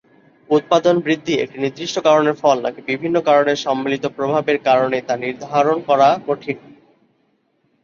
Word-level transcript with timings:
উৎপাদন 0.49 0.95
বৃদ্ধি 0.99 1.33
একটি 1.37 1.57
নির্দিষ্ট 1.59 1.95
কারণের 1.99 2.35
ফল 2.35 2.57
নাকি 2.61 2.81
বিভিন্ন 2.81 3.17
কারণের 3.21 3.57
সম্মিলিত 3.57 4.03
প্রভাবের 4.17 4.57
কারণে 4.59 4.97
তা 5.01 5.13
নির্ধারণ 5.17 5.77
করা 5.87 6.09
কঠিন। 6.27 6.57